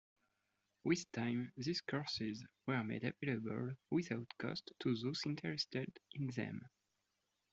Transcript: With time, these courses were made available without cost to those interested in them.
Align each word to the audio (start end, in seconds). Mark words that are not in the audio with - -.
With 0.83 1.11
time, 1.11 1.53
these 1.57 1.81
courses 1.81 2.43
were 2.65 2.83
made 2.83 3.03
available 3.21 3.75
without 3.91 4.33
cost 4.39 4.71
to 4.79 4.95
those 4.95 5.27
interested 5.27 5.95
in 6.15 6.25
them. 6.29 6.59